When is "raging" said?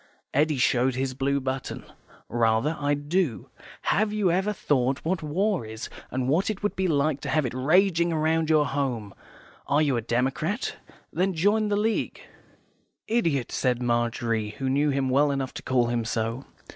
7.55-8.11